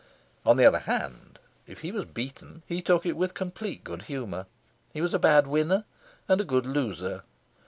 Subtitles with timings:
[0.47, 4.47] On the other hand, if he was beaten he took it with complete good humour.
[4.91, 5.85] He was a bad winner
[6.27, 7.21] and a good loser.